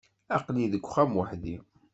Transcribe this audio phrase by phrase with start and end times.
[0.35, 1.57] Aql-i deg uxxam weḥdi.